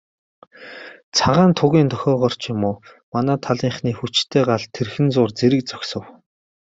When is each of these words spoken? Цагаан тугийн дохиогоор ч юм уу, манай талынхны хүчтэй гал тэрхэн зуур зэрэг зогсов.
Цагаан 1.17 1.51
тугийн 1.59 1.87
дохиогоор 1.91 2.33
ч 2.41 2.43
юм 2.53 2.61
уу, 2.69 2.77
манай 3.13 3.37
талынхны 3.45 3.91
хүчтэй 3.95 4.43
гал 4.49 4.63
тэрхэн 4.75 5.07
зуур 5.13 5.31
зэрэг 5.37 5.61
зогсов. 5.69 6.03